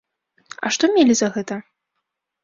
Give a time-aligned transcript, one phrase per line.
[0.69, 1.57] А што мелі за гэта?